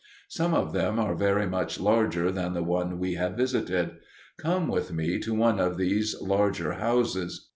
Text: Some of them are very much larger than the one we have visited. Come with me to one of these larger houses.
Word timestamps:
Some 0.29 0.55
of 0.55 0.73
them 0.73 0.97
are 0.97 1.13
very 1.13 1.45
much 1.45 1.79
larger 1.79 2.31
than 2.31 2.53
the 2.55 2.63
one 2.63 2.97
we 2.97 3.13
have 3.13 3.37
visited. 3.37 3.97
Come 4.39 4.67
with 4.67 4.91
me 4.91 5.19
to 5.19 5.35
one 5.35 5.59
of 5.59 5.77
these 5.77 6.19
larger 6.19 6.71
houses. 6.73 7.47